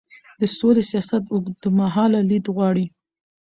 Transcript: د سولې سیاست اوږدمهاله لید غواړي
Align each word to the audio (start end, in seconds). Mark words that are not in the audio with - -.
د 0.39 0.41
سولې 0.57 0.83
سیاست 0.91 1.23
اوږدمهاله 1.33 2.19
لید 2.29 2.45
غواړي 2.55 2.85